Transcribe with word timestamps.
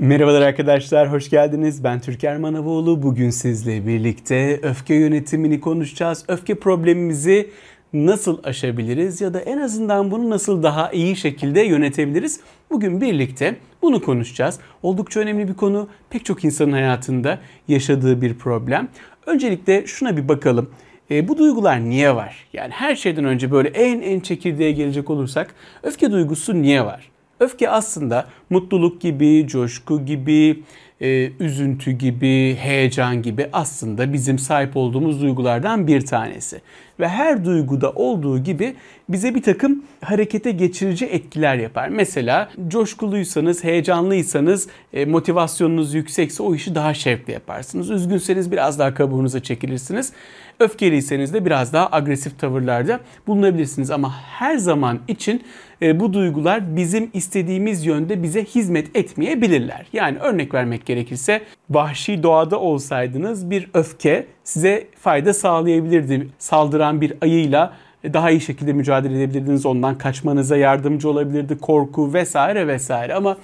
Merhabalar 0.00 0.42
arkadaşlar, 0.42 1.12
hoş 1.12 1.30
geldiniz. 1.30 1.84
Ben 1.84 2.00
Türker 2.00 2.36
Manavoğlu. 2.36 3.02
Bugün 3.02 3.30
sizle 3.30 3.86
birlikte 3.86 4.60
öfke 4.62 4.94
yönetimini 4.94 5.60
konuşacağız. 5.60 6.24
Öfke 6.28 6.54
problemimizi 6.54 7.50
nasıl 7.92 8.38
aşabiliriz 8.44 9.20
ya 9.20 9.34
da 9.34 9.40
en 9.40 9.58
azından 9.58 10.10
bunu 10.10 10.30
nasıl 10.30 10.62
daha 10.62 10.90
iyi 10.92 11.16
şekilde 11.16 11.60
yönetebiliriz? 11.60 12.40
Bugün 12.70 13.00
birlikte 13.00 13.56
bunu 13.82 14.02
konuşacağız. 14.02 14.60
Oldukça 14.82 15.20
önemli 15.20 15.48
bir 15.48 15.54
konu. 15.54 15.88
Pek 16.10 16.24
çok 16.24 16.44
insanın 16.44 16.72
hayatında 16.72 17.38
yaşadığı 17.68 18.22
bir 18.22 18.34
problem. 18.34 18.88
Öncelikle 19.26 19.86
şuna 19.86 20.16
bir 20.16 20.28
bakalım. 20.28 20.70
E, 21.10 21.28
bu 21.28 21.38
duygular 21.38 21.80
niye 21.80 22.14
var? 22.14 22.46
Yani 22.52 22.70
her 22.70 22.96
şeyden 22.96 23.24
önce 23.24 23.50
böyle 23.50 23.68
en 23.68 24.00
en 24.00 24.20
çekirdeğe 24.20 24.72
gelecek 24.72 25.10
olursak 25.10 25.54
öfke 25.82 26.10
duygusu 26.10 26.62
niye 26.62 26.84
var? 26.84 27.10
Öfke 27.40 27.70
aslında 27.70 28.26
mutluluk 28.50 29.00
gibi, 29.00 29.46
coşku 29.48 30.06
gibi, 30.06 30.62
e, 31.00 31.30
üzüntü 31.40 31.90
gibi, 31.90 32.56
heyecan 32.60 33.22
gibi 33.22 33.48
aslında 33.52 34.12
bizim 34.12 34.38
sahip 34.38 34.76
olduğumuz 34.76 35.22
duygulardan 35.22 35.86
bir 35.86 36.06
tanesi. 36.06 36.60
Ve 37.00 37.08
her 37.08 37.44
duyguda 37.44 37.90
olduğu 37.90 38.38
gibi 38.38 38.74
bize 39.08 39.34
bir 39.34 39.42
takım 39.42 39.84
harekete 40.00 40.50
geçirici 40.50 41.06
etkiler 41.06 41.56
yapar. 41.56 41.88
Mesela 41.88 42.50
coşkuluysanız, 42.68 43.64
heyecanlıysanız, 43.64 44.68
e, 44.92 45.04
motivasyonunuz 45.04 45.94
yüksekse 45.94 46.42
o 46.42 46.54
işi 46.54 46.74
daha 46.74 46.94
şevkle 46.94 47.32
yaparsınız. 47.32 47.90
Üzgünseniz 47.90 48.52
biraz 48.52 48.78
daha 48.78 48.94
kabuğunuza 48.94 49.42
çekilirsiniz. 49.42 50.12
Öfkeliyseniz 50.60 51.34
de 51.34 51.44
biraz 51.44 51.72
daha 51.72 51.88
agresif 51.92 52.38
tavırlarda 52.38 53.00
bulunabilirsiniz. 53.26 53.90
Ama 53.90 54.14
her 54.20 54.56
zaman 54.56 54.98
için 55.08 55.42
e, 55.82 56.00
bu 56.00 56.12
duygular 56.12 56.76
bizim 56.76 57.10
istediğimiz 57.12 57.86
yönde 57.86 58.22
bize 58.22 58.44
hizmet 58.44 58.96
etmeyebilirler. 58.96 59.86
Yani 59.92 60.18
örnek 60.18 60.54
vermek 60.54 60.86
gerekirse 60.88 61.42
vahşi 61.70 62.22
doğada 62.22 62.60
olsaydınız 62.60 63.50
bir 63.50 63.70
öfke 63.74 64.26
size 64.44 64.86
fayda 65.00 65.34
sağlayabilirdi. 65.34 66.28
Saldıran 66.38 67.00
bir 67.00 67.14
ayıyla 67.20 67.72
daha 68.04 68.30
iyi 68.30 68.40
şekilde 68.40 68.72
mücadele 68.72 69.22
edebilirdiniz. 69.22 69.66
Ondan 69.66 69.98
kaçmanıza 69.98 70.56
yardımcı 70.56 71.08
olabilirdi. 71.08 71.58
Korku 71.58 72.14
vesaire 72.14 72.66
vesaire. 72.66 73.14
Ama 73.14 73.36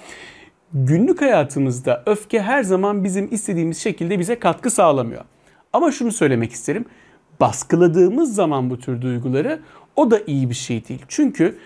günlük 0.73 1.21
hayatımızda 1.21 2.03
öfke 2.05 2.41
her 2.41 2.63
zaman 2.63 3.03
bizim 3.03 3.33
istediğimiz 3.33 3.77
şekilde 3.77 4.19
bize 4.19 4.39
katkı 4.39 4.69
sağlamıyor. 4.69 5.23
Ama 5.73 5.91
şunu 5.91 6.11
söylemek 6.11 6.51
isterim. 6.51 6.85
Baskıladığımız 7.39 8.35
zaman 8.35 8.69
bu 8.69 8.79
tür 8.79 9.01
duyguları 9.01 9.59
o 9.95 10.11
da 10.11 10.19
iyi 10.27 10.49
bir 10.49 10.55
şey 10.55 10.87
değil. 10.87 11.01
Çünkü 11.07 11.57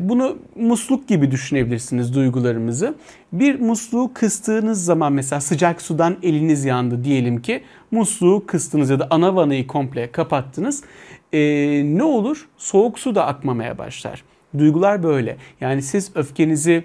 bunu 0.00 0.38
musluk 0.56 1.08
gibi 1.08 1.30
düşünebilirsiniz 1.30 2.14
duygularımızı. 2.14 2.94
Bir 3.32 3.60
musluğu 3.60 4.10
kıstığınız 4.14 4.84
zaman 4.84 5.12
mesela 5.12 5.40
sıcak 5.40 5.82
sudan 5.82 6.16
eliniz 6.22 6.64
yandı 6.64 7.04
diyelim 7.04 7.42
ki 7.42 7.62
musluğu 7.90 8.46
kıstınız 8.46 8.90
ya 8.90 8.98
da 8.98 9.06
ana 9.10 9.36
vanayı 9.36 9.66
komple 9.66 10.10
kapattınız. 10.12 10.84
E, 11.32 11.40
ne 11.84 12.02
olur? 12.02 12.48
Soğuk 12.56 12.98
su 12.98 13.14
da 13.14 13.26
akmamaya 13.26 13.78
başlar. 13.78 14.24
Duygular 14.58 15.02
böyle. 15.02 15.36
Yani 15.60 15.82
siz 15.82 16.10
öfkenizi 16.14 16.84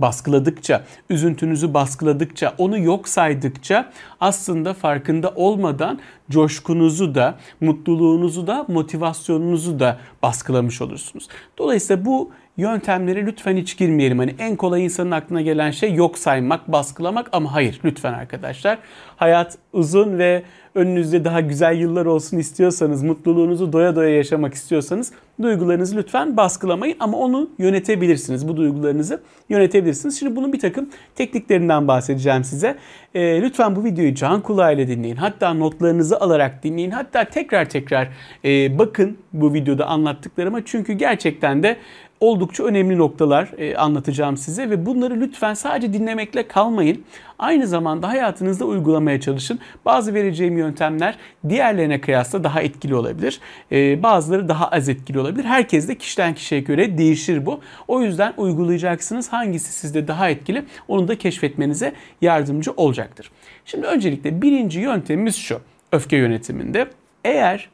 baskıladıkça, 0.00 0.84
üzüntünüzü 1.10 1.74
baskıladıkça, 1.74 2.54
onu 2.58 2.78
yok 2.78 3.08
saydıkça 3.08 3.92
aslında 4.20 4.74
farkında 4.74 5.32
olmadan 5.34 5.98
coşkunuzu 6.30 7.14
da, 7.14 7.38
mutluluğunuzu 7.60 8.46
da, 8.46 8.64
motivasyonunuzu 8.68 9.80
da 9.80 9.98
baskılamış 10.22 10.82
olursunuz. 10.82 11.28
Dolayısıyla 11.58 12.04
bu 12.04 12.30
yöntemlere 12.56 13.26
lütfen 13.26 13.56
hiç 13.56 13.76
girmeyelim. 13.76 14.18
Hani 14.18 14.34
en 14.38 14.56
kolay 14.56 14.84
insanın 14.84 15.10
aklına 15.10 15.42
gelen 15.42 15.70
şey 15.70 15.94
yok 15.94 16.18
saymak, 16.18 16.72
baskılamak 16.72 17.28
ama 17.32 17.54
hayır 17.54 17.80
lütfen 17.84 18.12
arkadaşlar. 18.12 18.78
Hayat 19.16 19.58
uzun 19.72 20.18
ve 20.18 20.42
önünüzde 20.74 21.24
daha 21.24 21.40
güzel 21.40 21.76
yıllar 21.76 22.06
olsun 22.06 22.38
istiyorsanız, 22.38 23.02
mutluluğunuzu 23.02 23.72
doya 23.72 23.96
doya 23.96 24.10
yaşamak 24.10 24.54
istiyorsanız 24.54 25.12
duygularınızı 25.42 25.96
lütfen 25.96 26.36
baskılamayın 26.36 26.96
ama 27.00 27.18
onu 27.18 27.50
yönetebilirsiniz. 27.58 28.48
Bu 28.48 28.56
duygularınızı 28.56 29.20
yönetebilirsiniz. 29.48 30.18
Şimdi 30.18 30.36
bunun 30.36 30.52
bir 30.52 30.58
takım 30.58 30.90
tekniklerinden 31.14 31.88
bahsedeceğim 31.88 32.44
size. 32.44 32.76
E, 33.14 33.42
lütfen 33.42 33.76
bu 33.76 33.84
videoyu 33.84 34.14
can 34.14 34.40
kulağıyla 34.40 34.88
dinleyin. 34.88 35.16
Hatta 35.16 35.54
notlarınızı 35.54 36.20
alarak 36.20 36.62
dinleyin. 36.62 36.90
Hatta 36.90 37.24
tekrar 37.24 37.68
tekrar 37.68 38.08
e, 38.44 38.78
bakın 38.78 39.18
bu 39.32 39.54
videoda 39.54 39.86
anlattıklarıma. 39.86 40.64
Çünkü 40.64 40.92
gerçekten 40.92 41.62
de 41.62 41.76
oldukça 42.20 42.64
önemli 42.64 42.98
noktalar 42.98 43.48
e, 43.58 43.76
anlatacağım 43.76 44.36
size 44.36 44.70
ve 44.70 44.86
bunları 44.86 45.20
lütfen 45.20 45.54
sadece 45.54 45.92
dinlemekle 45.92 46.48
kalmayın. 46.48 47.04
Aynı 47.38 47.66
zamanda 47.66 48.08
hayatınızda 48.08 48.64
uygulamaya 48.64 49.20
çalışın. 49.20 49.58
Bazı 49.84 50.14
vereceğim 50.14 50.58
yöntemler 50.58 51.18
diğerlerine 51.48 52.00
kıyasla 52.00 52.44
daha 52.44 52.62
etkili 52.62 52.94
olabilir. 52.94 53.40
E, 53.72 54.02
bazıları 54.02 54.48
daha 54.48 54.68
az 54.68 54.88
etkili 54.88 55.20
olabilir. 55.20 55.44
Herkes 55.44 55.88
de 55.88 55.94
kişiden 55.94 56.34
kişiye 56.34 56.60
göre 56.60 56.98
değişir 56.98 57.46
bu. 57.46 57.60
O 57.88 58.02
yüzden 58.02 58.34
uygulayacaksınız. 58.36 59.32
Hangisi 59.32 59.72
sizde 59.72 60.08
daha 60.08 60.30
etkili 60.30 60.64
onu 60.88 61.08
da 61.08 61.18
keşfetmenize 61.18 61.92
yardımcı 62.20 62.72
olacaktır. 62.72 63.30
Şimdi 63.64 63.86
öncelikle 63.86 64.42
birinci 64.42 64.80
yöntemimiz 64.80 65.36
şu 65.36 65.60
öfke 65.92 66.16
yönetiminde. 66.16 66.88
Eğer 67.24 67.68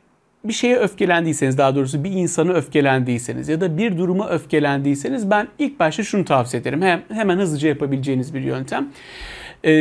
bir 0.45 0.53
şeye 0.53 0.77
öfkelendiyseniz 0.77 1.59
daha 1.59 1.75
doğrusu 1.75 2.05
bir 2.05 2.11
insanı 2.11 2.53
öfkelendiyseniz 2.53 3.49
ya 3.49 3.61
da 3.61 3.79
bir 3.79 3.99
duruma 3.99 4.29
öfkelendiyseniz 4.29 5.31
ben 5.31 5.49
ilk 5.59 5.81
başta 5.81 6.03
şunu 6.03 6.25
tavsiye 6.25 6.61
ederim. 6.61 6.83
Hem, 6.83 7.03
hemen 7.09 7.39
hızlıca 7.39 7.69
yapabileceğiniz 7.69 8.35
bir 8.35 8.41
yöntem. 8.41 8.89
Ee, 9.65 9.73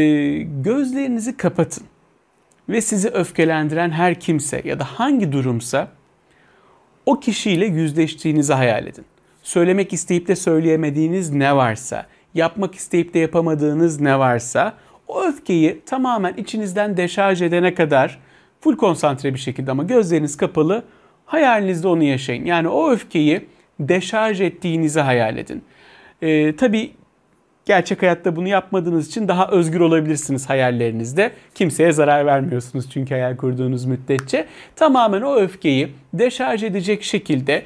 gözlerinizi 0.63 1.38
kapatın 1.38 1.83
ve 2.69 2.81
sizi 2.81 3.09
öfkelendiren 3.09 3.89
her 3.89 4.19
kimse 4.19 4.61
ya 4.66 4.79
da 4.79 4.83
hangi 4.83 5.31
durumsa 5.31 5.88
o 7.05 7.19
kişiyle 7.19 7.66
yüzleştiğinizi 7.66 8.53
hayal 8.53 8.88
edin. 8.88 9.05
Söylemek 9.43 9.93
isteyip 9.93 10.28
de 10.28 10.35
söyleyemediğiniz 10.35 11.29
ne 11.29 11.55
varsa, 11.55 12.05
yapmak 12.33 12.75
isteyip 12.75 13.13
de 13.13 13.19
yapamadığınız 13.19 14.01
ne 14.01 14.19
varsa 14.19 14.73
o 15.07 15.23
öfkeyi 15.23 15.81
tamamen 15.85 16.33
içinizden 16.33 16.97
deşarj 16.97 17.41
edene 17.41 17.73
kadar 17.73 18.19
full 18.61 18.77
konsantre 18.77 19.33
bir 19.33 19.39
şekilde 19.39 19.72
ama 19.72 19.83
gözleriniz 19.83 20.38
kapalı 20.38 20.83
hayalinizde 21.25 21.88
onu 21.88 22.03
yaşayın. 22.03 22.45
Yani 22.45 22.67
o 22.67 22.91
öfkeyi 22.91 23.47
deşarj 23.79 24.41
ettiğinizi 24.41 24.99
hayal 24.99 25.38
edin. 25.38 25.63
Ee, 26.22 26.55
tabii 26.55 26.91
gerçek 27.66 28.01
hayatta 28.01 28.35
bunu 28.35 28.47
yapmadığınız 28.47 29.07
için 29.07 29.27
daha 29.27 29.47
özgür 29.47 29.79
olabilirsiniz 29.79 30.49
hayallerinizde. 30.49 31.31
Kimseye 31.55 31.91
zarar 31.91 32.25
vermiyorsunuz 32.25 32.89
çünkü 32.89 33.13
hayal 33.13 33.38
kurduğunuz 33.38 33.85
müddetçe. 33.85 34.47
Tamamen 34.75 35.22
o 35.22 35.35
öfkeyi 35.35 35.91
deşarj 36.13 36.63
edecek 36.63 37.03
şekilde 37.03 37.63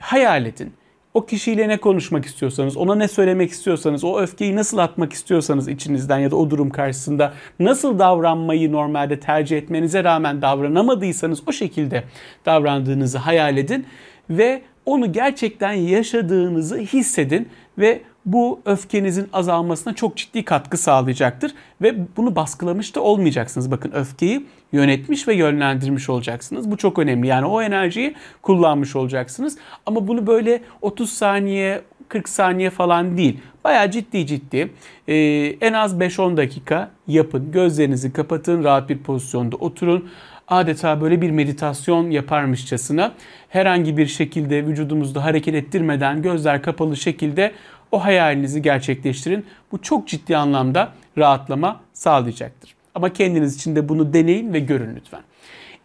hayal 0.00 0.46
edin 0.46 0.72
o 1.16 1.26
kişiyle 1.26 1.68
ne 1.68 1.76
konuşmak 1.76 2.24
istiyorsanız, 2.24 2.76
ona 2.76 2.94
ne 2.94 3.08
söylemek 3.08 3.50
istiyorsanız, 3.50 4.04
o 4.04 4.20
öfkeyi 4.20 4.56
nasıl 4.56 4.78
atmak 4.78 5.12
istiyorsanız 5.12 5.68
içinizden 5.68 6.18
ya 6.18 6.30
da 6.30 6.36
o 6.36 6.50
durum 6.50 6.70
karşısında 6.70 7.32
nasıl 7.60 7.98
davranmayı 7.98 8.72
normalde 8.72 9.20
tercih 9.20 9.58
etmenize 9.58 10.04
rağmen 10.04 10.42
davranamadıysanız 10.42 11.42
o 11.48 11.52
şekilde 11.52 12.04
davrandığınızı 12.46 13.18
hayal 13.18 13.56
edin 13.56 13.86
ve 14.30 14.62
onu 14.86 15.12
gerçekten 15.12 15.72
yaşadığınızı 15.72 16.76
hissedin 16.76 17.48
ve 17.78 18.00
bu 18.26 18.60
öfkenizin 18.64 19.28
azalmasına 19.32 19.94
çok 19.94 20.16
ciddi 20.16 20.44
katkı 20.44 20.76
sağlayacaktır 20.76 21.54
ve 21.82 22.16
bunu 22.16 22.36
baskılamış 22.36 22.94
da 22.94 23.00
olmayacaksınız. 23.00 23.70
Bakın 23.70 23.92
öfkeyi 23.92 24.46
yönetmiş 24.72 25.28
ve 25.28 25.34
yönlendirmiş 25.34 26.08
olacaksınız. 26.08 26.70
Bu 26.70 26.76
çok 26.76 26.98
önemli. 26.98 27.26
Yani 27.26 27.46
o 27.46 27.62
enerjiyi 27.62 28.14
kullanmış 28.42 28.96
olacaksınız. 28.96 29.58
Ama 29.86 30.08
bunu 30.08 30.26
böyle 30.26 30.62
30 30.82 31.12
saniye 31.12 31.82
40 32.08 32.28
saniye 32.28 32.70
falan 32.70 33.16
değil. 33.16 33.40
Baya 33.64 33.90
ciddi 33.90 34.26
ciddi 34.26 34.72
ee, 35.08 35.14
en 35.60 35.72
az 35.72 35.94
5-10 35.94 36.36
dakika 36.36 36.90
yapın. 37.06 37.52
Gözlerinizi 37.52 38.12
kapatın, 38.12 38.64
rahat 38.64 38.88
bir 38.88 38.98
pozisyonda 38.98 39.56
oturun. 39.56 40.08
Adeta 40.48 41.00
böyle 41.00 41.22
bir 41.22 41.30
meditasyon 41.30 42.10
yaparmışçasına 42.10 43.12
herhangi 43.48 43.96
bir 43.96 44.06
şekilde 44.06 44.66
vücudumuzda 44.66 45.24
hareket 45.24 45.54
ettirmeden 45.54 46.22
gözler 46.22 46.62
kapalı 46.62 46.96
şekilde 46.96 47.52
o 47.92 48.04
hayalinizi 48.04 48.62
gerçekleştirin. 48.62 49.46
Bu 49.72 49.82
çok 49.82 50.08
ciddi 50.08 50.36
anlamda 50.36 50.92
rahatlama 51.18 51.80
sağlayacaktır. 51.92 52.74
Ama 52.94 53.12
kendiniz 53.12 53.56
için 53.56 53.76
de 53.76 53.88
bunu 53.88 54.12
deneyin 54.12 54.52
ve 54.52 54.60
görün 54.60 54.96
lütfen. 54.96 55.20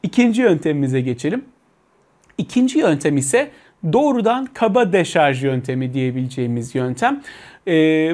İkinci 0.04 0.42
yöntemimize 0.42 1.02
geçelim. 1.02 1.46
İkinci 2.38 2.80
yöntem 2.80 3.18
ise 3.18 3.52
doğrudan 3.94 4.46
kaba 4.54 4.94
deşarj 4.94 5.44
yöntemi 5.44 5.94
diyebileceğimiz 5.94 6.76
yöntem. 6.76 7.22
Ee, 7.68 7.72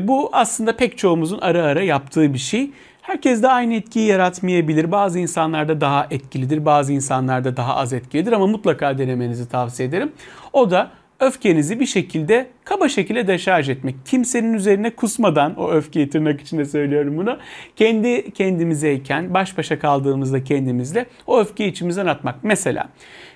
bu 0.08 0.30
aslında 0.34 0.76
pek 0.76 0.98
çoğumuzun 0.98 1.40
ara 1.40 1.64
ara 1.64 1.82
yaptığı 1.82 2.34
bir 2.34 2.40
şey. 2.40 2.72
Herkes 3.02 3.44
de 3.44 3.48
aynı 3.48 3.74
etkiyi 3.74 4.08
yaratmayabilir. 4.08 4.92
Bazı 4.92 5.20
insanlarda 5.20 5.82
daha 5.82 6.08
etkilidir, 6.12 6.66
bazı 6.66 6.94
insanlarda 6.94 7.58
daha 7.58 7.76
az 7.76 7.94
etkilidir 7.94 8.32
ama 8.32 8.48
mutlaka 8.48 8.98
denemenizi 8.98 9.50
tavsiye 9.50 9.90
ederim. 9.90 10.12
O 10.54 10.72
da 10.72 10.92
öfkenizi 11.20 11.80
bir 11.80 11.86
şekilde 11.86 12.48
kaba 12.64 12.90
şekilde 12.90 13.28
deşarj 13.28 13.70
etmek. 13.70 13.96
Kimsenin 14.06 14.54
üzerine 14.54 14.90
kusmadan 14.90 15.56
o 15.56 15.72
öfkeyi 15.72 16.10
tırnak 16.10 16.42
içinde 16.42 16.66
söylüyorum 16.66 17.18
bunu. 17.18 17.38
Kendi 17.76 18.32
kendimizeyken 18.32 19.34
baş 19.34 19.58
başa 19.58 19.80
kaldığımızda 19.80 20.44
kendimizle 20.44 21.06
o 21.28 21.40
öfkeyi 21.40 21.72
içimizden 21.72 22.06
atmak. 22.06 22.44
Mesela 22.44 22.90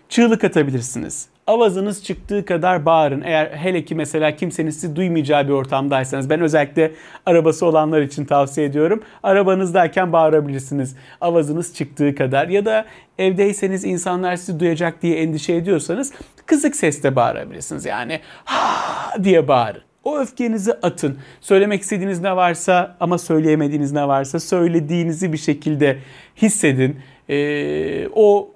çığlık 0.10 0.44
atabilirsiniz 0.44 1.31
avazınız 1.48 2.04
çıktığı 2.04 2.46
kadar 2.46 2.86
bağırın. 2.86 3.22
Eğer 3.22 3.46
hele 3.46 3.86
ki 3.86 3.96
mesela 3.96 4.36
kimsenin 4.36 4.70
sizi 4.70 4.96
duymayacağı 4.96 5.48
bir 5.48 5.54
ortamdaysanız 5.54 6.30
ben 6.30 6.42
özellikle 6.42 6.92
arabası 7.26 7.66
olanlar 7.66 8.02
için 8.02 8.26
tavsiye 8.26 8.68
ediyorum. 8.68 9.04
Arabanızdayken 9.24 10.14
bağırabilirsiniz 10.14 10.96
avazınız 11.22 11.76
çıktığı 11.76 12.16
kadar 12.16 12.48
ya 12.48 12.66
da 12.66 12.86
evdeyseniz 13.18 13.86
insanlar 13.86 14.36
sizi 14.36 14.60
duyacak 14.60 15.02
diye 15.02 15.18
endişe 15.22 15.54
ediyorsanız 15.54 16.14
kısık 16.46 16.76
sesle 16.76 17.16
bağırabilirsiniz. 17.16 17.86
Yani 17.86 18.20
ha 18.46 19.24
diye 19.24 19.48
bağırın. 19.48 19.82
O 20.04 20.20
öfkenizi 20.20 20.74
atın. 20.74 21.18
Söylemek 21.42 21.82
istediğiniz 21.82 22.22
ne 22.22 22.36
varsa 22.36 22.98
ama 23.00 23.18
söyleyemediğiniz 23.18 23.92
ne 23.92 24.08
varsa 24.08 24.40
söylediğinizi 24.40 25.34
bir 25.34 25.38
şekilde 25.38 25.98
hissedin. 26.38 27.00
Ee, 27.30 28.08
o 28.08 28.51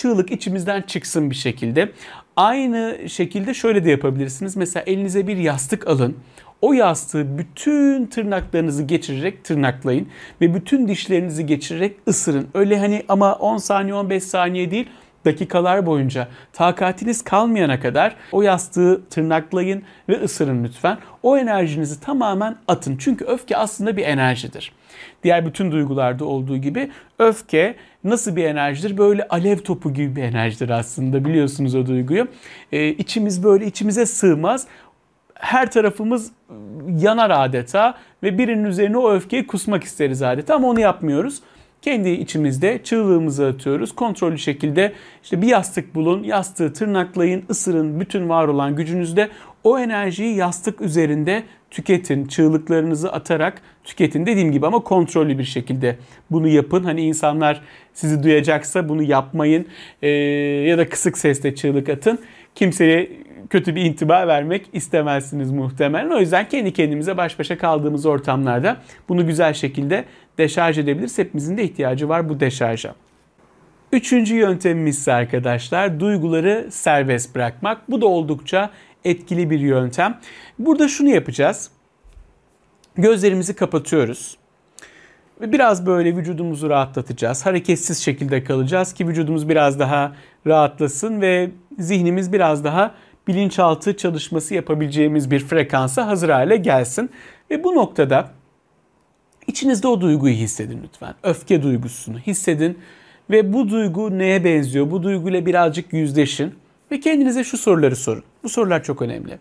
çığlık 0.00 0.32
içimizden 0.32 0.82
çıksın 0.82 1.30
bir 1.30 1.34
şekilde. 1.34 1.92
Aynı 2.36 2.98
şekilde 3.08 3.54
şöyle 3.54 3.84
de 3.84 3.90
yapabilirsiniz. 3.90 4.56
Mesela 4.56 4.84
elinize 4.86 5.26
bir 5.26 5.36
yastık 5.36 5.88
alın. 5.88 6.16
O 6.62 6.72
yastığı 6.72 7.38
bütün 7.38 8.06
tırnaklarınızı 8.06 8.82
geçirerek 8.82 9.44
tırnaklayın 9.44 10.08
ve 10.40 10.54
bütün 10.54 10.88
dişlerinizi 10.88 11.46
geçirerek 11.46 11.96
ısırın. 12.08 12.48
Öyle 12.54 12.78
hani 12.78 13.02
ama 13.08 13.34
10 13.34 13.56
saniye 13.56 13.94
15 13.94 14.22
saniye 14.22 14.70
değil 14.70 14.88
dakikalar 15.24 15.86
boyunca 15.86 16.28
takatiniz 16.52 17.22
kalmayana 17.22 17.80
kadar 17.80 18.16
o 18.32 18.42
yastığı 18.42 19.00
tırnaklayın 19.10 19.82
ve 20.08 20.20
ısırın 20.22 20.64
lütfen. 20.64 20.98
O 21.22 21.38
enerjinizi 21.38 22.00
tamamen 22.00 22.56
atın. 22.68 22.96
Çünkü 22.96 23.24
öfke 23.24 23.56
aslında 23.56 23.96
bir 23.96 24.02
enerjidir. 24.02 24.72
Diğer 25.24 25.46
bütün 25.46 25.72
duygularda 25.72 26.24
olduğu 26.24 26.56
gibi 26.56 26.90
öfke 27.18 27.74
nasıl 28.04 28.36
bir 28.36 28.44
enerjidir? 28.44 28.98
Böyle 28.98 29.28
alev 29.28 29.58
topu 29.58 29.94
gibi 29.94 30.16
bir 30.16 30.22
enerjidir 30.22 30.70
aslında 30.70 31.24
biliyorsunuz 31.24 31.74
o 31.74 31.86
duyguyu. 31.86 32.28
Ee, 32.72 32.88
içimiz 32.88 33.44
böyle 33.44 33.66
içimize 33.66 34.06
sığmaz. 34.06 34.66
Her 35.34 35.70
tarafımız 35.70 36.32
yanar 36.98 37.30
adeta 37.30 37.94
ve 38.22 38.38
birinin 38.38 38.64
üzerine 38.64 38.98
o 38.98 39.12
öfkeyi 39.12 39.46
kusmak 39.46 39.84
isteriz 39.84 40.22
adeta 40.22 40.54
ama 40.54 40.68
onu 40.68 40.80
yapmıyoruz 40.80 41.42
kendi 41.82 42.10
içimizde 42.10 42.80
çığlığımızı 42.84 43.46
atıyoruz. 43.46 43.94
Kontrollü 43.94 44.38
şekilde 44.38 44.92
işte 45.22 45.42
bir 45.42 45.46
yastık 45.46 45.94
bulun, 45.94 46.22
yastığı 46.22 46.72
tırnaklayın, 46.72 47.44
ısırın 47.50 48.00
bütün 48.00 48.28
var 48.28 48.48
olan 48.48 48.76
gücünüzde 48.76 49.28
o 49.64 49.78
enerjiyi 49.78 50.36
yastık 50.36 50.80
üzerinde 50.80 51.42
tüketin. 51.70 52.26
Çığlıklarınızı 52.26 53.12
atarak 53.12 53.62
tüketin. 53.84 54.26
Dediğim 54.26 54.52
gibi 54.52 54.66
ama 54.66 54.78
kontrollü 54.78 55.38
bir 55.38 55.44
şekilde 55.44 55.96
bunu 56.30 56.48
yapın. 56.48 56.84
Hani 56.84 57.02
insanlar 57.02 57.62
sizi 57.94 58.22
duyacaksa 58.22 58.88
bunu 58.88 59.02
yapmayın. 59.02 59.66
Ee, 60.02 60.08
ya 60.68 60.78
da 60.78 60.88
kısık 60.88 61.18
sesle 61.18 61.54
çığlık 61.54 61.88
atın. 61.88 62.18
Kimseye 62.54 63.10
kötü 63.50 63.74
bir 63.74 63.84
intiba 63.84 64.26
vermek 64.26 64.66
istemezsiniz 64.72 65.50
muhtemelen. 65.50 66.10
O 66.10 66.20
yüzden 66.20 66.48
kendi 66.48 66.72
kendimize 66.72 67.16
baş 67.16 67.38
başa 67.38 67.58
kaldığımız 67.58 68.06
ortamlarda 68.06 68.76
bunu 69.08 69.26
güzel 69.26 69.54
şekilde 69.54 70.04
deşarj 70.38 70.78
edebiliriz. 70.78 71.18
Hepimizin 71.18 71.56
de 71.56 71.64
ihtiyacı 71.64 72.08
var 72.08 72.28
bu 72.28 72.40
deşarja. 72.40 72.94
Üçüncü 73.92 74.34
yöntemimiz 74.34 74.98
ise 74.98 75.12
arkadaşlar 75.12 76.00
duyguları 76.00 76.66
serbest 76.70 77.34
bırakmak. 77.34 77.90
Bu 77.90 78.00
da 78.00 78.06
oldukça 78.06 78.70
etkili 79.04 79.50
bir 79.50 79.60
yöntem. 79.60 80.18
Burada 80.58 80.88
şunu 80.88 81.08
yapacağız. 81.08 81.70
Gözlerimizi 82.96 83.56
kapatıyoruz. 83.56 84.36
Biraz 85.40 85.86
böyle 85.86 86.16
vücudumuzu 86.16 86.70
rahatlatacağız. 86.70 87.46
Hareketsiz 87.46 87.98
şekilde 87.98 88.44
kalacağız 88.44 88.92
ki 88.92 89.08
vücudumuz 89.08 89.48
biraz 89.48 89.78
daha 89.78 90.12
rahatlasın 90.46 91.20
ve 91.20 91.50
zihnimiz 91.78 92.32
biraz 92.32 92.64
daha 92.64 92.94
bilinçaltı 93.30 93.96
çalışması 93.96 94.54
yapabileceğimiz 94.54 95.30
bir 95.30 95.40
frekansa 95.40 96.06
hazır 96.06 96.28
hale 96.28 96.56
gelsin. 96.56 97.10
Ve 97.50 97.64
bu 97.64 97.74
noktada 97.74 98.30
içinizde 99.46 99.88
o 99.88 100.00
duyguyu 100.00 100.34
hissedin 100.34 100.80
lütfen. 100.82 101.14
Öfke 101.22 101.62
duygusunu 101.62 102.18
hissedin 102.18 102.78
ve 103.30 103.52
bu 103.52 103.68
duygu 103.68 104.18
neye 104.18 104.44
benziyor? 104.44 104.90
Bu 104.90 105.02
duyguyla 105.02 105.46
birazcık 105.46 105.92
yüzleşin 105.92 106.54
ve 106.90 107.00
kendinize 107.00 107.44
şu 107.44 107.58
soruları 107.58 107.96
sorun. 107.96 108.24
Bu 108.42 108.48
sorular 108.48 108.82
çok 108.82 109.02
önemli. 109.02 109.38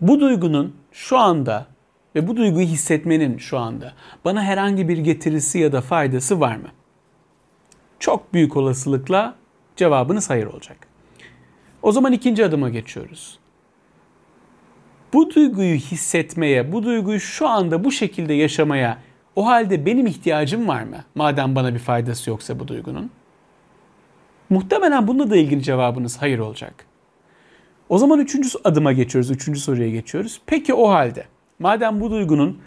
Bu 0.00 0.20
duygunun 0.20 0.74
şu 0.92 1.18
anda 1.18 1.66
ve 2.14 2.28
bu 2.28 2.36
duyguyu 2.36 2.66
hissetmenin 2.66 3.38
şu 3.38 3.58
anda 3.58 3.92
bana 4.24 4.42
herhangi 4.42 4.88
bir 4.88 4.98
getirisi 4.98 5.58
ya 5.58 5.72
da 5.72 5.80
faydası 5.80 6.40
var 6.40 6.56
mı? 6.56 6.68
Çok 7.98 8.34
büyük 8.34 8.56
olasılıkla 8.56 9.34
cevabınız 9.76 10.30
hayır 10.30 10.46
olacak. 10.46 10.93
O 11.84 11.92
zaman 11.92 12.12
ikinci 12.12 12.44
adıma 12.44 12.68
geçiyoruz. 12.68 13.38
Bu 15.12 15.34
duyguyu 15.34 15.74
hissetmeye, 15.74 16.72
bu 16.72 16.82
duyguyu 16.82 17.20
şu 17.20 17.48
anda 17.48 17.84
bu 17.84 17.92
şekilde 17.92 18.34
yaşamaya 18.34 18.98
o 19.36 19.46
halde 19.46 19.86
benim 19.86 20.06
ihtiyacım 20.06 20.68
var 20.68 20.82
mı? 20.82 20.96
Madem 21.14 21.54
bana 21.54 21.74
bir 21.74 21.78
faydası 21.78 22.30
yoksa 22.30 22.58
bu 22.58 22.68
duygunun. 22.68 23.10
Muhtemelen 24.50 25.08
bununla 25.08 25.30
da 25.30 25.36
ilgili 25.36 25.62
cevabınız 25.62 26.22
hayır 26.22 26.38
olacak. 26.38 26.86
O 27.88 27.98
zaman 27.98 28.20
üçüncü 28.20 28.48
adıma 28.64 28.92
geçiyoruz, 28.92 29.30
üçüncü 29.30 29.60
soruya 29.60 29.90
geçiyoruz. 29.90 30.40
Peki 30.46 30.74
o 30.74 30.88
halde 30.88 31.24
madem 31.58 32.00
bu 32.00 32.10
duygunun 32.10 32.58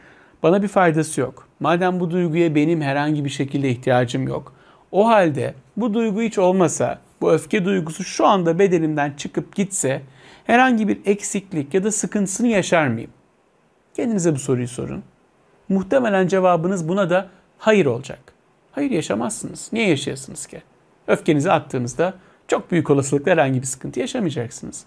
bana 0.44 0.64
bir 0.64 0.68
faydası 0.68 1.22
yok, 1.22 1.48
madem 1.60 2.00
bu 2.00 2.12
duyguya 2.12 2.56
benim 2.56 2.82
herhangi 2.82 3.26
bir 3.26 3.30
şekilde 3.30 3.70
ihtiyacım 3.70 4.28
yok, 4.28 4.54
o 4.92 5.08
halde 5.08 5.54
bu 5.78 5.94
duygu 5.94 6.22
hiç 6.22 6.38
olmasa, 6.38 7.07
bu 7.22 7.32
öfke 7.32 7.66
duygusu 7.66 8.04
şu 8.04 8.26
anda 8.26 8.60
bedenimden 8.60 9.14
çıkıp 9.18 9.56
gitse 9.56 10.02
herhangi 10.44 10.88
bir 10.88 11.00
eksiklik 11.06 11.74
ya 11.74 11.84
da 11.84 11.92
sıkıntısını 11.92 12.48
yaşar 12.48 12.88
mıyım? 12.88 13.12
Kendinize 13.94 14.36
bu 14.36 14.40
soruyu 14.40 14.68
sorun. 14.68 15.04
Muhtemelen 15.70 16.28
cevabınız 16.28 16.90
buna 16.90 17.10
da 17.10 17.30
hayır 17.58 17.86
olacak. 17.86 18.20
Hayır 18.72 18.92
yaşamazsınız. 18.92 19.70
Niye 19.74 19.90
yaşayasınız 19.90 20.48
ki? 20.48 20.62
Öfkenizi 21.08 21.52
attığınızda 21.52 22.14
çok 22.48 22.72
büyük 22.72 22.90
olasılıkla 22.90 23.32
herhangi 23.32 23.62
bir 23.62 23.68
sıkıntı 23.68 24.00
yaşamayacaksınız. 24.00 24.86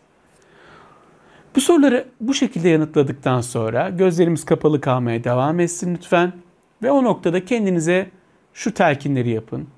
Bu 1.56 1.60
soruları 1.60 2.08
bu 2.20 2.34
şekilde 2.34 2.68
yanıtladıktan 2.68 3.40
sonra 3.40 3.88
gözlerimiz 3.88 4.44
kapalı 4.44 4.80
kalmaya 4.80 5.24
devam 5.24 5.60
etsin 5.60 5.94
lütfen. 5.94 6.32
Ve 6.82 6.90
o 6.90 7.04
noktada 7.04 7.44
kendinize 7.44 8.10
şu 8.54 8.74
telkinleri 8.74 9.30
yapın. 9.30 9.68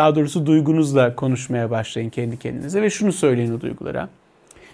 Daha 0.00 0.14
doğrusu 0.14 0.46
duygunuzla 0.46 1.16
konuşmaya 1.16 1.70
başlayın 1.70 2.10
kendi 2.10 2.38
kendinize 2.38 2.82
ve 2.82 2.90
şunu 2.90 3.12
söyleyin 3.12 3.52
o 3.54 3.60
duygulara. 3.60 4.08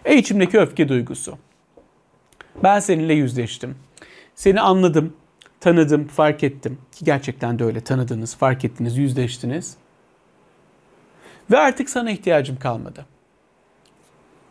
Ey 0.05 0.19
içimdeki 0.19 0.59
öfke 0.59 0.89
duygusu. 0.89 1.39
Ben 2.63 2.81
seninle 2.81 3.15
yüzleştim. 3.15 3.75
Seni 4.35 4.61
anladım, 4.61 5.13
tanıdım, 5.61 6.07
fark 6.07 6.45
ettim. 6.45 6.79
Ki 6.93 7.05
gerçekten 7.05 7.59
de 7.59 7.65
öyle 7.65 7.81
tanıdınız, 7.81 8.37
fark 8.37 8.65
ettiniz, 8.65 8.97
yüzleştiniz. 8.99 9.77
Ve 11.51 11.59
artık 11.59 11.91
sana 11.91 12.11
ihtiyacım 12.11 12.59
kalmadı. 12.59 13.07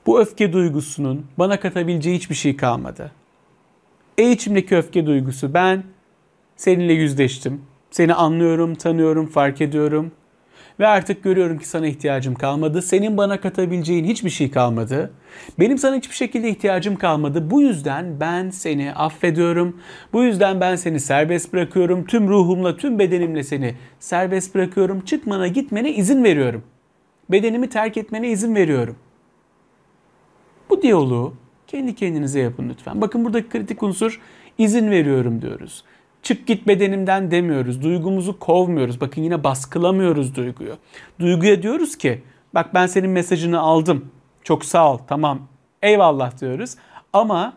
Bu 0.06 0.20
öfke 0.20 0.54
duygusunun 0.54 1.26
bana 1.38 1.60
katabileceği 1.60 2.18
hiçbir 2.18 2.36
şey 2.36 2.58
kalmadı. 2.58 3.12
Ey 4.18 4.32
içimdeki 4.32 4.76
öfke 4.76 5.06
duygusu 5.06 5.54
ben 5.54 5.84
seninle 6.56 6.94
yüzleştim. 6.94 7.62
Seni 7.92 8.14
anlıyorum, 8.14 8.76
tanıyorum, 8.76 9.28
fark 9.28 9.62
ediyorum. 9.62 10.12
Ve 10.80 10.88
artık 10.88 11.24
görüyorum 11.24 11.60
ki 11.60 11.68
sana 11.68 11.88
ihtiyacım 11.88 12.36
kalmadı. 12.36 12.82
Senin 12.82 13.18
bana 13.18 13.42
katabileceğin 13.42 14.06
hiçbir 14.06 14.30
şey 14.30 14.52
kalmadı. 14.52 15.14
Benim 15.60 15.78
sana 15.78 15.96
hiçbir 15.96 16.16
şekilde 16.16 16.50
ihtiyacım 16.50 16.96
kalmadı. 16.96 17.52
Bu 17.52 17.62
yüzden 17.62 18.20
ben 18.20 18.50
seni 18.50 18.94
affediyorum. 18.94 19.82
Bu 20.14 20.24
yüzden 20.24 20.62
ben 20.62 20.76
seni 20.76 21.00
serbest 21.00 21.54
bırakıyorum. 21.54 22.06
Tüm 22.06 22.28
ruhumla, 22.28 22.78
tüm 22.78 23.00
bedenimle 23.00 23.44
seni 23.44 23.76
serbest 24.00 24.56
bırakıyorum. 24.56 25.02
Çıkmana, 25.02 25.48
gitmene 25.48 25.94
izin 25.94 26.24
veriyorum. 26.24 26.64
Bedenimi 27.32 27.70
terk 27.70 27.98
etmene 27.98 28.30
izin 28.30 28.56
veriyorum. 28.56 28.96
Bu 30.70 30.82
diyaloğu 30.82 31.34
kendi 31.68 31.96
kendinize 31.96 32.40
yapın 32.40 32.70
lütfen. 32.70 33.02
Bakın 33.02 33.26
buradaki 33.26 33.50
kritik 33.50 33.84
unsur 33.84 34.22
izin 34.58 34.92
veriyorum 34.92 35.42
diyoruz. 35.42 35.84
Çık 36.26 36.48
git 36.48 36.68
bedenimden 36.68 37.32
demiyoruz. 37.32 37.82
Duygumuzu 37.82 38.40
kovmuyoruz. 38.40 39.02
Bakın 39.02 39.22
yine 39.22 39.44
baskılamıyoruz 39.44 40.36
duyguyu. 40.36 40.78
Duyguya 41.20 41.62
diyoruz 41.62 41.98
ki 41.98 42.24
bak 42.54 42.74
ben 42.74 42.88
senin 42.88 43.10
mesajını 43.10 43.60
aldım. 43.60 44.06
Çok 44.44 44.66
sağ 44.66 44.94
ol 44.94 44.98
tamam 45.08 45.48
eyvallah 45.82 46.42
diyoruz. 46.42 46.76
Ama 47.14 47.54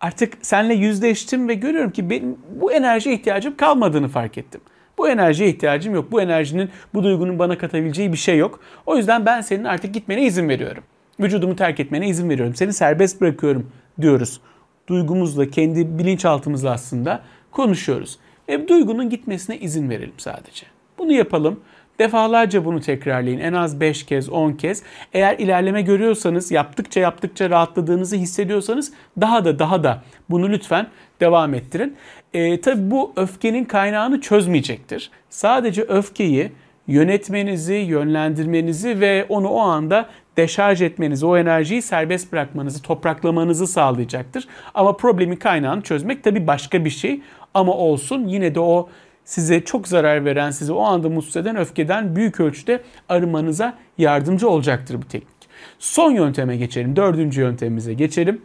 artık 0.00 0.38
seninle 0.42 0.74
yüzleştim 0.74 1.48
ve 1.48 1.54
görüyorum 1.54 1.90
ki 1.90 2.10
benim 2.10 2.38
bu 2.60 2.72
enerjiye 2.72 3.14
ihtiyacım 3.14 3.56
kalmadığını 3.56 4.08
fark 4.08 4.38
ettim. 4.38 4.60
Bu 4.98 5.08
enerjiye 5.08 5.48
ihtiyacım 5.48 5.94
yok. 5.94 6.12
Bu 6.12 6.22
enerjinin, 6.22 6.70
bu 6.94 7.02
duygunun 7.02 7.38
bana 7.38 7.58
katabileceği 7.58 8.12
bir 8.12 8.18
şey 8.18 8.38
yok. 8.38 8.60
O 8.86 8.96
yüzden 8.96 9.26
ben 9.26 9.40
senin 9.40 9.64
artık 9.64 9.94
gitmene 9.94 10.22
izin 10.26 10.48
veriyorum. 10.48 10.82
Vücudumu 11.20 11.56
terk 11.56 11.80
etmene 11.80 12.08
izin 12.08 12.30
veriyorum. 12.30 12.54
Seni 12.54 12.72
serbest 12.72 13.20
bırakıyorum 13.20 13.70
diyoruz. 14.00 14.40
Duygumuzla, 14.86 15.50
kendi 15.50 15.98
bilinçaltımızla 15.98 16.70
aslında 16.70 17.22
konuşuyoruz. 17.50 18.18
E, 18.48 18.68
duygunun 18.68 19.10
gitmesine 19.10 19.58
izin 19.58 19.90
verelim 19.90 20.14
sadece. 20.16 20.66
Bunu 20.98 21.12
yapalım. 21.12 21.60
Defalarca 21.98 22.64
bunu 22.64 22.80
tekrarlayın. 22.80 23.38
En 23.38 23.52
az 23.52 23.80
5 23.80 24.06
kez, 24.06 24.28
10 24.28 24.52
kez. 24.52 24.82
Eğer 25.12 25.38
ilerleme 25.38 25.82
görüyorsanız, 25.82 26.50
yaptıkça 26.50 27.00
yaptıkça 27.00 27.50
rahatladığınızı 27.50 28.16
hissediyorsanız 28.16 28.92
daha 29.20 29.44
da 29.44 29.58
daha 29.58 29.84
da 29.84 30.02
bunu 30.30 30.50
lütfen 30.50 30.86
devam 31.20 31.54
ettirin. 31.54 31.96
E, 32.34 32.60
tabii 32.60 32.90
bu 32.90 33.12
öfkenin 33.16 33.64
kaynağını 33.64 34.20
çözmeyecektir. 34.20 35.10
Sadece 35.30 35.82
öfkeyi 35.82 36.52
yönetmenizi, 36.86 37.74
yönlendirmenizi 37.74 39.00
ve 39.00 39.26
onu 39.28 39.48
o 39.48 39.60
anda 39.60 40.08
deşarj 40.36 40.82
etmenizi, 40.82 41.26
o 41.26 41.36
enerjiyi 41.36 41.82
serbest 41.82 42.32
bırakmanızı, 42.32 42.82
topraklamanızı 42.82 43.66
sağlayacaktır. 43.66 44.48
Ama 44.74 44.96
problemin 44.96 45.36
kaynağını 45.36 45.82
çözmek 45.82 46.24
tabii 46.24 46.46
başka 46.46 46.84
bir 46.84 46.90
şey. 46.90 47.20
Ama 47.54 47.72
olsun 47.72 48.28
yine 48.28 48.54
de 48.54 48.60
o 48.60 48.88
size 49.24 49.64
çok 49.64 49.88
zarar 49.88 50.24
veren, 50.24 50.50
sizi 50.50 50.72
o 50.72 50.80
anda 50.80 51.08
mutsuz 51.08 51.36
eden 51.36 51.56
öfkeden 51.56 52.16
büyük 52.16 52.40
ölçüde 52.40 52.82
arınmanıza 53.08 53.74
yardımcı 53.98 54.48
olacaktır 54.48 55.02
bu 55.02 55.08
teknik. 55.08 55.40
Son 55.78 56.10
yönteme 56.10 56.56
geçelim. 56.56 56.96
Dördüncü 56.96 57.40
yöntemimize 57.40 57.94
geçelim. 57.94 58.42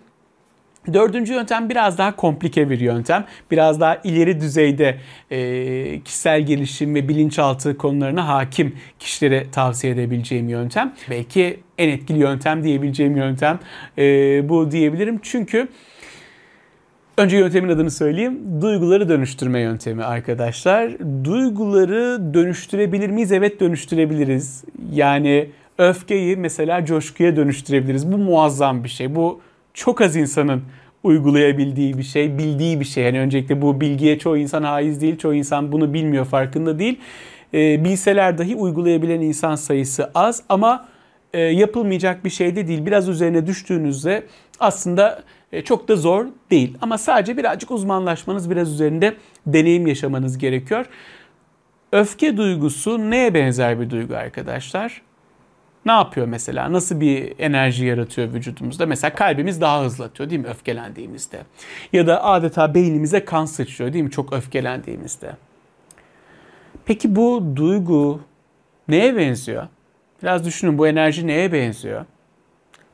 Dördüncü 0.93 1.33
yöntem 1.33 1.69
biraz 1.69 1.97
daha 1.97 2.15
komplike 2.15 2.69
bir 2.69 2.79
yöntem. 2.79 3.25
Biraz 3.51 3.79
daha 3.79 3.95
ileri 4.03 4.41
düzeyde 4.41 4.97
e, 5.31 6.01
kişisel 6.01 6.41
gelişim 6.41 6.95
ve 6.95 7.09
bilinçaltı 7.09 7.77
konularına 7.77 8.27
hakim 8.27 8.75
kişilere 8.99 9.51
tavsiye 9.51 9.93
edebileceğim 9.93 10.49
yöntem. 10.49 10.93
Belki 11.09 11.59
en 11.77 11.89
etkili 11.89 12.19
yöntem 12.19 12.63
diyebileceğim 12.63 13.17
yöntem 13.17 13.59
e, 13.97 14.03
bu 14.49 14.71
diyebilirim. 14.71 15.19
Çünkü 15.23 15.67
Önce 17.17 17.37
yöntemin 17.37 17.69
adını 17.69 17.91
söyleyeyim. 17.91 18.61
Duyguları 18.61 19.09
dönüştürme 19.09 19.59
yöntemi 19.59 20.03
arkadaşlar. 20.03 20.91
Duyguları 21.23 22.33
dönüştürebilir 22.33 23.09
miyiz? 23.09 23.31
Evet 23.31 23.59
dönüştürebiliriz. 23.59 24.63
Yani 24.91 25.49
öfkeyi 25.77 26.37
mesela 26.37 26.85
coşkuya 26.85 27.35
dönüştürebiliriz. 27.35 28.11
Bu 28.11 28.17
muazzam 28.17 28.83
bir 28.83 28.89
şey. 28.89 29.15
Bu 29.15 29.41
çok 29.75 30.01
az 30.01 30.15
insanın 30.15 30.63
uygulayabildiği 31.03 31.97
bir 31.97 32.03
şey, 32.03 32.37
bildiği 32.37 32.79
bir 32.79 32.85
şey. 32.85 33.03
Yani 33.03 33.19
öncelikle 33.19 33.61
bu 33.61 33.81
bilgiye 33.81 34.19
çoğu 34.19 34.37
insan 34.37 34.63
haiz 34.63 35.01
değil, 35.01 35.17
çoğu 35.17 35.33
insan 35.33 35.71
bunu 35.71 35.93
bilmiyor, 35.93 36.25
farkında 36.25 36.79
değil. 36.79 36.99
E, 37.53 37.83
bilseler 37.83 38.37
dahi 38.37 38.55
uygulayabilen 38.55 39.21
insan 39.21 39.55
sayısı 39.55 40.11
az 40.15 40.43
ama 40.49 40.85
e, 41.33 41.41
yapılmayacak 41.41 42.25
bir 42.25 42.29
şey 42.29 42.55
de 42.55 42.67
değil. 42.67 42.85
Biraz 42.85 43.09
üzerine 43.09 43.47
düştüğünüzde 43.47 44.23
aslında 44.59 45.23
e, 45.51 45.61
çok 45.61 45.87
da 45.87 45.95
zor 45.95 46.25
değil. 46.51 46.77
Ama 46.81 46.97
sadece 46.97 47.37
birazcık 47.37 47.71
uzmanlaşmanız, 47.71 48.49
biraz 48.49 48.73
üzerinde 48.73 49.15
deneyim 49.47 49.87
yaşamanız 49.87 50.37
gerekiyor. 50.37 50.85
Öfke 51.91 52.37
duygusu 52.37 53.11
neye 53.11 53.33
benzer 53.33 53.79
bir 53.79 53.89
duygu 53.89 54.15
arkadaşlar? 54.15 55.01
Ne 55.85 55.91
yapıyor 55.91 56.27
mesela? 56.27 56.71
Nasıl 56.73 56.99
bir 56.99 57.33
enerji 57.39 57.85
yaratıyor 57.85 58.33
vücudumuzda? 58.33 58.85
Mesela 58.85 59.15
kalbimiz 59.15 59.61
daha 59.61 59.83
hızlı 59.83 60.05
atıyor 60.05 60.29
değil 60.29 60.41
mi 60.41 60.47
öfkelendiğimizde? 60.47 61.41
Ya 61.93 62.07
da 62.07 62.23
adeta 62.23 62.73
beynimize 62.73 63.25
kan 63.25 63.45
sıçrıyor 63.45 63.93
değil 63.93 64.03
mi 64.03 64.11
çok 64.11 64.33
öfkelendiğimizde? 64.33 65.31
Peki 66.85 67.15
bu 67.15 67.43
duygu 67.55 68.21
neye 68.87 69.17
benziyor? 69.17 69.67
Biraz 70.23 70.45
düşünün 70.45 70.77
bu 70.77 70.87
enerji 70.87 71.27
neye 71.27 71.53
benziyor? 71.53 72.05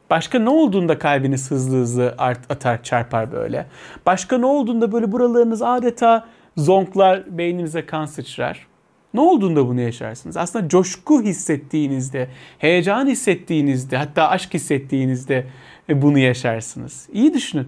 Başka 0.09 0.39
ne 0.39 0.49
olduğunda 0.49 0.99
kalbiniz 0.99 1.51
hızlı 1.51 1.77
hızlı 1.77 2.15
art, 2.17 2.51
atar 2.51 2.83
çarpar 2.83 3.31
böyle. 3.31 3.65
Başka 4.05 4.37
ne 4.37 4.45
olduğunda 4.45 4.91
böyle 4.91 5.11
buralarınız 5.11 5.61
adeta 5.61 6.27
zonklar 6.57 7.37
beyninize 7.37 7.85
kan 7.85 8.05
sıçrar. 8.05 8.70
Ne 9.13 9.21
olduğunda 9.21 9.67
bunu 9.67 9.81
yaşarsınız? 9.81 10.37
Aslında 10.37 10.69
coşku 10.69 11.21
hissettiğinizde, 11.21 12.27
heyecan 12.59 13.07
hissettiğinizde, 13.07 13.97
hatta 13.97 14.29
aşk 14.29 14.53
hissettiğinizde 14.53 15.47
e, 15.89 16.01
bunu 16.01 16.17
yaşarsınız. 16.17 17.09
İyi 17.13 17.33
düşünün. 17.33 17.67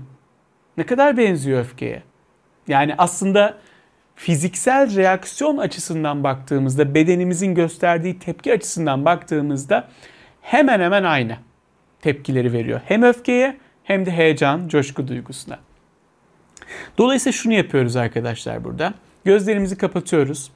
Ne 0.78 0.86
kadar 0.86 1.18
benziyor 1.18 1.60
öfkeye. 1.60 2.04
Yani 2.68 2.96
aslında 2.98 3.58
fiziksel 4.16 4.96
reaksiyon 4.96 5.58
açısından 5.58 6.24
baktığımızda, 6.24 6.96
bedenimizin 6.96 7.56
gösterdiği 7.56 8.20
tepki 8.20 8.54
açısından 8.54 9.06
baktığımızda 9.06 9.88
hemen 10.42 10.80
hemen 10.80 11.04
aynı 11.04 11.38
tepkileri 12.02 12.54
veriyor. 12.54 12.82
Hem 12.86 13.04
öfkeye 13.04 13.58
hem 13.84 14.06
de 14.06 14.12
heyecan, 14.12 14.68
coşku 14.68 15.08
duygusuna. 15.08 15.60
Dolayısıyla 16.98 17.34
şunu 17.34 17.54
yapıyoruz 17.54 17.96
arkadaşlar 17.96 18.64
burada. 18.64 18.94
Gözlerimizi 19.26 19.78
kapatıyoruz. 19.78 20.52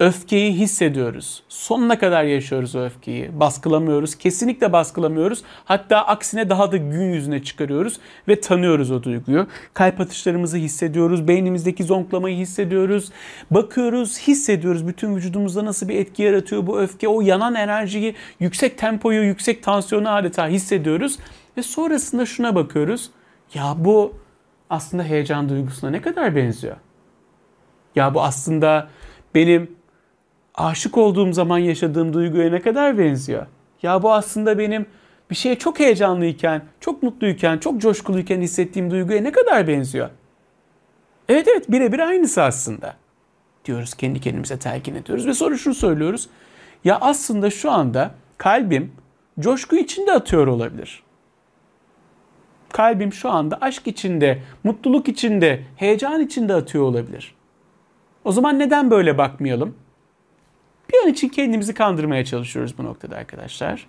Öfkeyi 0.00 0.52
hissediyoruz. 0.52 1.42
Sonuna 1.48 1.98
kadar 1.98 2.24
yaşıyoruz 2.24 2.74
o 2.74 2.84
öfkeyi. 2.84 3.40
Baskılamıyoruz. 3.40 4.14
Kesinlikle 4.14 4.72
baskılamıyoruz. 4.72 5.42
Hatta 5.64 6.06
aksine 6.06 6.50
daha 6.50 6.72
da 6.72 6.76
gün 6.76 7.12
yüzüne 7.12 7.42
çıkarıyoruz 7.42 8.00
ve 8.28 8.40
tanıyoruz 8.40 8.90
o 8.90 9.02
duyguyu. 9.02 9.46
Kalp 9.74 10.00
atışlarımızı 10.00 10.56
hissediyoruz. 10.56 11.28
Beynimizdeki 11.28 11.84
zonklamayı 11.84 12.36
hissediyoruz. 12.36 13.12
Bakıyoruz, 13.50 14.18
hissediyoruz. 14.18 14.88
Bütün 14.88 15.16
vücudumuzda 15.16 15.64
nasıl 15.64 15.88
bir 15.88 15.96
etki 15.96 16.22
yaratıyor 16.22 16.66
bu 16.66 16.80
öfke. 16.80 17.08
O 17.08 17.20
yanan 17.20 17.54
enerjiyi, 17.54 18.14
yüksek 18.40 18.78
tempoyu, 18.78 19.22
yüksek 19.22 19.62
tansiyonu 19.62 20.10
adeta 20.10 20.48
hissediyoruz. 20.48 21.18
Ve 21.56 21.62
sonrasında 21.62 22.26
şuna 22.26 22.54
bakıyoruz. 22.54 23.10
Ya 23.54 23.74
bu 23.78 24.14
aslında 24.70 25.02
heyecan 25.02 25.48
duygusuna 25.48 25.90
ne 25.90 26.00
kadar 26.00 26.36
benziyor? 26.36 26.76
Ya 27.94 28.14
bu 28.14 28.22
aslında 28.22 28.88
benim 29.34 29.77
aşık 30.58 30.98
olduğum 30.98 31.32
zaman 31.32 31.58
yaşadığım 31.58 32.12
duyguya 32.12 32.50
ne 32.50 32.60
kadar 32.60 32.98
benziyor? 32.98 33.46
Ya 33.82 34.02
bu 34.02 34.12
aslında 34.12 34.58
benim 34.58 34.86
bir 35.30 35.34
şeye 35.34 35.58
çok 35.58 35.80
heyecanlıyken, 35.80 36.62
çok 36.80 37.02
mutluyken, 37.02 37.58
çok 37.58 37.80
coşkuluyken 37.80 38.40
hissettiğim 38.40 38.90
duyguya 38.90 39.20
ne 39.22 39.32
kadar 39.32 39.68
benziyor? 39.68 40.10
Evet 41.28 41.48
evet 41.48 41.70
birebir 41.70 41.98
aynısı 41.98 42.42
aslında. 42.42 42.94
Diyoruz 43.64 43.94
kendi 43.94 44.20
kendimize 44.20 44.58
telkin 44.58 44.94
ediyoruz 44.94 45.26
ve 45.26 45.34
sonra 45.34 45.56
şunu 45.56 45.74
söylüyoruz. 45.74 46.28
Ya 46.84 46.98
aslında 47.00 47.50
şu 47.50 47.70
anda 47.70 48.10
kalbim 48.38 48.92
coşku 49.40 49.76
içinde 49.76 50.12
atıyor 50.12 50.46
olabilir. 50.46 51.02
Kalbim 52.72 53.12
şu 53.12 53.30
anda 53.30 53.58
aşk 53.60 53.86
içinde, 53.86 54.42
mutluluk 54.64 55.08
içinde, 55.08 55.64
heyecan 55.76 56.20
içinde 56.20 56.54
atıyor 56.54 56.84
olabilir. 56.84 57.34
O 58.24 58.32
zaman 58.32 58.58
neden 58.58 58.90
böyle 58.90 59.18
bakmayalım? 59.18 59.74
Bir 60.92 60.98
an 61.04 61.08
için 61.08 61.28
kendimizi 61.28 61.74
kandırmaya 61.74 62.24
çalışıyoruz 62.24 62.78
bu 62.78 62.84
noktada 62.84 63.16
arkadaşlar. 63.16 63.86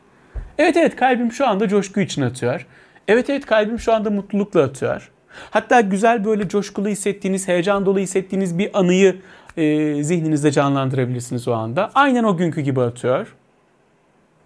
Evet 0.57 0.77
evet 0.77 0.95
kalbim 0.95 1.31
şu 1.31 1.47
anda 1.47 1.67
coşku 1.67 1.99
için 1.99 2.21
atıyor. 2.21 2.67
Evet 3.07 3.29
evet 3.29 3.45
kalbim 3.45 3.79
şu 3.79 3.93
anda 3.93 4.09
mutlulukla 4.09 4.63
atıyor. 4.63 5.11
Hatta 5.51 5.81
güzel 5.81 6.25
böyle 6.25 6.47
coşkulu 6.47 6.87
hissettiğiniz, 6.87 7.47
heyecan 7.47 7.85
dolu 7.85 7.99
hissettiğiniz 7.99 8.57
bir 8.57 8.79
anıyı 8.79 9.21
e, 9.57 10.03
zihninizde 10.03 10.51
canlandırabilirsiniz 10.51 11.47
o 11.47 11.53
anda. 11.53 11.91
Aynen 11.95 12.23
o 12.23 12.37
günkü 12.37 12.61
gibi 12.61 12.81
atıyor. 12.81 13.35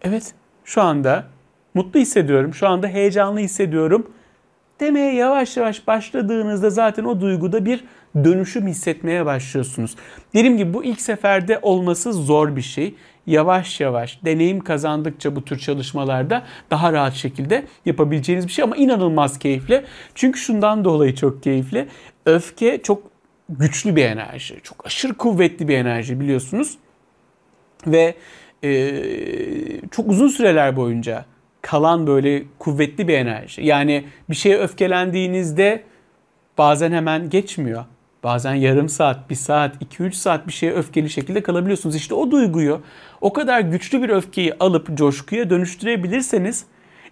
Evet 0.02 0.34
şu 0.66 0.82
anda 0.82 1.26
mutlu 1.74 2.00
hissediyorum, 2.00 2.54
şu 2.54 2.68
anda 2.68 2.88
heyecanlı 2.88 3.40
hissediyorum 3.40 4.12
demeye 4.84 5.13
yavaş 5.13 5.58
yavaş 5.58 5.88
başladığınızda 5.88 6.70
zaten 6.70 7.04
o 7.04 7.22
duyguda 7.22 7.66
bir 7.66 7.84
dönüşüm 8.16 8.68
hissetmeye 8.68 9.25
başlıyorsunuz. 9.25 9.96
Dediğim 10.34 10.58
gibi 10.58 10.74
bu 10.74 10.84
ilk 10.84 11.02
seferde 11.02 11.60
olması 11.62 12.13
zor 12.13 12.56
bir 12.56 12.62
şey. 12.62 12.96
Yavaş 13.28 13.80
yavaş 13.80 14.20
deneyim 14.25 14.60
kazandıkça 14.60 15.36
bu 15.36 15.46
tür 15.46 15.60
çalışmalarda 15.60 16.44
daha 16.72 16.94
rahat 16.94 17.13
şekilde 17.13 17.66
yapabileceğiniz 17.86 18.48
bir 18.48 18.52
şey 18.52 18.63
ama 18.63 18.75
inanılmaz 18.75 19.40
keyifli. 19.40 19.84
Çünkü 20.16 20.40
şundan 20.40 20.86
dolayı 20.86 21.16
çok 21.16 21.44
keyifli. 21.44 21.88
Öfke 22.25 22.82
çok 22.82 23.04
güçlü 23.50 23.96
bir 23.96 24.06
enerji. 24.06 24.60
Çok 24.63 24.86
aşırı 24.86 25.13
kuvvetli 25.13 25.68
bir 25.68 25.78
enerji 25.78 26.20
biliyorsunuz. 26.20 26.78
Ve 27.88 28.16
e, 28.63 28.70
çok 29.92 30.08
uzun 30.10 30.28
süreler 30.28 30.75
boyunca 30.75 31.25
kalan 31.63 32.08
böyle 32.08 32.43
kuvvetli 32.60 33.08
bir 33.08 33.13
enerji. 33.13 33.65
Yani 33.65 34.03
bir 34.29 34.36
şeye 34.36 34.58
öfkelendiğinizde 34.58 35.84
bazen 36.58 36.91
hemen 36.91 37.29
geçmiyor. 37.29 37.86
Bazen 38.24 38.53
yarım 38.53 38.89
saat, 38.89 39.29
bir 39.29 39.36
saat, 39.36 39.75
iki 39.79 40.03
üç 40.03 40.15
saat 40.15 40.48
bir 40.48 40.53
şeye 40.53 40.74
öfkeli 40.74 41.10
şekilde 41.10 41.43
kalabiliyorsunuz. 41.43 41.96
İşte 41.96 42.15
o 42.15 42.32
duyguyu 42.32 42.82
o 43.22 43.34
kadar 43.34 43.60
güçlü 43.60 44.01
bir 44.03 44.10
öfkeyi 44.10 44.53
alıp 44.60 44.98
coşkuya 44.98 45.50
dönüştürebilirseniz 45.50 46.65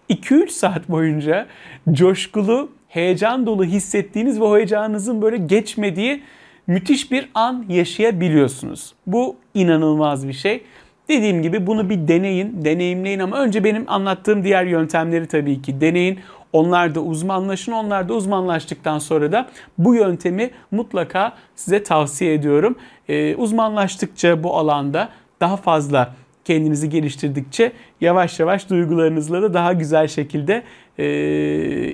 2-3 0.10 0.50
saat 0.50 0.90
boyunca 0.90 1.48
coşkulu, 1.92 2.70
heyecan 2.88 3.46
dolu 3.46 3.64
hissettiğiniz 3.64 4.40
ve 4.40 4.44
o 4.44 4.58
heyecanınızın 4.58 5.22
böyle 5.22 5.38
geçmediği 5.38 6.24
müthiş 6.68 7.12
bir 7.12 7.30
an 7.34 7.66
yaşayabiliyorsunuz. 7.70 8.94
Bu 9.08 9.36
inanılmaz 9.54 10.28
bir 10.28 10.34
şey. 10.34 10.64
Dediğim 11.12 11.42
gibi 11.42 11.68
bunu 11.68 11.90
bir 11.90 12.08
deneyin, 12.08 12.66
deneyimleyin 12.66 13.20
ama 13.20 13.40
önce 13.40 13.64
benim 13.64 13.84
anlattığım 13.88 14.44
diğer 14.44 14.66
yöntemleri 14.66 15.28
tabii 15.28 15.62
ki 15.62 15.82
deneyin. 15.82 16.20
Onlar 16.54 16.96
da 16.96 17.00
uzmanlaşın. 17.00 17.72
Onlar 17.72 18.10
da 18.10 18.14
uzmanlaştıktan 18.14 19.00
sonra 19.00 19.32
da 19.32 19.50
bu 19.78 19.96
yöntemi 19.96 20.52
mutlaka 20.72 21.34
size 21.56 21.84
tavsiye 21.84 22.34
ediyorum. 22.34 22.76
Ee, 23.10 23.36
uzmanlaştıkça 23.36 24.44
bu 24.44 24.58
alanda 24.58 25.10
daha 25.42 25.58
fazla 25.58 26.16
kendinizi 26.46 26.90
geliştirdikçe 26.90 27.72
yavaş 28.02 28.40
yavaş 28.40 28.70
duygularınızla 28.70 29.42
da 29.42 29.54
daha 29.54 29.74
güzel 29.74 30.08
şekilde 30.08 30.64
e, 30.98 31.06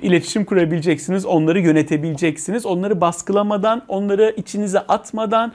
iletişim 0.02 0.44
kurabileceksiniz. 0.44 1.26
Onları 1.26 1.60
yönetebileceksiniz. 1.60 2.66
Onları 2.66 3.00
baskılamadan, 3.00 3.82
onları 3.88 4.34
içinize 4.36 4.78
atmadan, 4.78 5.52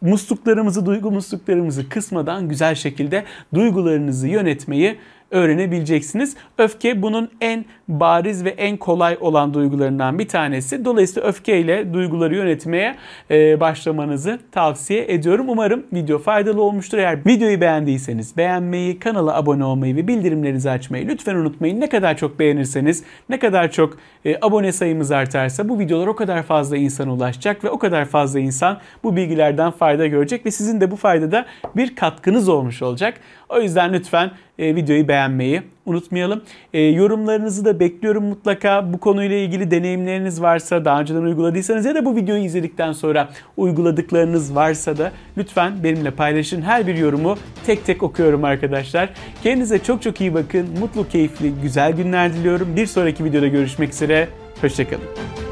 musluklarımızı, 0.00 0.86
duygu 0.86 1.10
musluklarımızı 1.10 1.88
kısmadan 1.88 2.48
güzel 2.48 2.74
şekilde 2.74 3.24
duygularınızı 3.54 4.28
yönetmeyi 4.28 4.98
öğrenebileceksiniz. 5.30 6.36
Öfke 6.58 7.02
bunun 7.02 7.30
en 7.40 7.64
bariz 7.88 8.44
ve 8.44 8.50
en 8.50 8.76
kolay 8.76 9.16
olan 9.20 9.54
duygularından 9.54 10.18
bir 10.18 10.28
tanesi. 10.28 10.84
Dolayısıyla 10.84 11.28
öfkeyle 11.28 11.94
duyguları 11.94 12.34
yönetmeye 12.34 12.96
e, 13.30 13.60
başlamanızı 13.60 14.38
tavsiye 14.52 15.12
ediyorum. 15.12 15.46
Umarım 15.48 15.86
video 15.92 16.18
faydalı 16.18 16.62
olmuştur. 16.62 16.98
Eğer 16.98 17.26
videoyu 17.26 17.60
beğendiyseniz 17.60 18.36
beğenmeyi, 18.36 18.98
kanala 18.98 19.36
abone 19.36 19.64
olmayı 19.64 19.96
ve 19.96 20.08
bildirimlerinizi 20.08 20.70
açmayı 20.70 21.08
lütfen 21.08 21.34
unutmayın. 21.34 21.80
Ne 21.80 21.88
kadar 21.88 22.16
çok 22.16 22.38
beğenirseniz, 22.38 23.04
ne 23.28 23.38
kadar 23.38 23.70
çok 23.70 23.98
e, 24.24 24.36
abone 24.42 24.72
sayımız 24.72 25.10
artarsa 25.10 25.68
bu 25.68 25.78
videolar 25.78 26.06
o 26.06 26.16
kadar 26.16 26.42
fazla 26.42 26.76
insana 26.76 27.12
ulaşacak 27.12 27.64
ve 27.64 27.70
o 27.70 27.78
kadar 27.78 28.04
fazla 28.04 28.40
insan 28.40 28.78
bu 29.04 29.16
bilgilerden 29.16 29.70
fayda 29.70 30.06
görecek 30.06 30.46
ve 30.46 30.50
sizin 30.50 30.80
de 30.80 30.90
bu 30.90 30.96
faydada 30.96 31.46
bir 31.76 31.96
katkınız 31.96 32.48
olmuş 32.48 32.82
olacak. 32.82 33.20
O 33.48 33.60
yüzden 33.60 33.92
lütfen 33.92 34.30
e, 34.58 34.76
videoyu 34.76 35.08
beğenmeyi 35.08 35.62
unutmayalım. 35.86 36.42
E, 36.74 36.80
yorumlarınızı 36.80 37.64
da 37.64 37.80
bekliyorum 37.80 38.24
mutlaka. 38.24 38.92
Bu 38.92 38.98
konuyla 38.98 39.36
ilgili 39.36 39.70
deneyimleriniz 39.70 40.42
varsa, 40.42 40.84
daha 40.84 41.00
önceden 41.00 41.22
uyguladıysanız 41.22 41.84
ya 41.84 41.94
da 41.94 42.04
bu 42.04 42.16
videoyu 42.16 42.44
izledikten 42.44 42.92
sonra 42.92 43.28
uyguladıklarınız 43.56 44.54
varsa 44.54 44.98
da 44.98 45.12
lütfen 45.38 45.84
benimle 45.84 46.10
paylaşın. 46.10 46.62
Her 46.62 46.86
bir 46.86 46.94
yorumu 46.94 47.36
tek 47.66 47.86
tek 47.86 48.02
okuyorum 48.02 48.44
arkadaşlar. 48.44 49.10
Kendinize 49.42 49.78
çok 49.78 50.02
çok 50.02 50.20
iyi 50.20 50.34
bakın. 50.34 50.66
Mutlu, 50.80 51.08
keyifli, 51.08 51.52
güzel 51.62 51.92
günler 51.92 52.32
diliyorum. 52.32 52.76
Bir 52.76 52.86
sonraki 52.86 53.24
videoda 53.24 53.46
görüşmek 53.46 53.92
üzere. 53.92 54.28
Hoşçakalın. 54.60 55.47